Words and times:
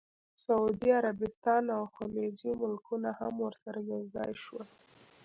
سعودي 0.45 0.89
عربستان 0.99 1.63
او 1.77 1.83
خلیجي 1.95 2.51
ملکونه 2.61 3.09
هم 3.19 3.33
ورسره 3.45 3.79
یوځای 3.91 4.31
شول. 4.43 4.67